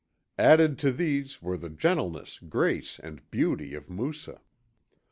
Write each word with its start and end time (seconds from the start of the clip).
Added 0.39 0.79
to 0.79 0.91
these 0.91 1.43
were 1.43 1.57
the 1.57 1.69
gentleness, 1.69 2.39
grace, 2.39 2.97
and 3.03 3.29
beauty 3.29 3.75
of 3.75 3.87
Moussa. 3.87 4.41